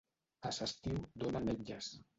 A 0.49 0.53
s'estiu 0.59 0.97
dona 1.25 1.45
ametlles 1.47 1.97